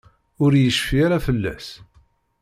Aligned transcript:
Ur 0.43 0.51
yecfi 0.57 0.97
ara 1.05 1.17
fell-as. 1.25 1.67